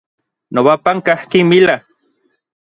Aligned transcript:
Nobapan 0.53 0.97
kajki 1.05 1.41
mila. 1.51 1.75